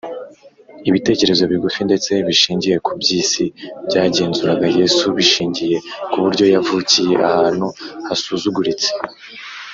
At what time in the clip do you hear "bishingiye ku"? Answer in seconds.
2.27-2.91, 5.17-6.17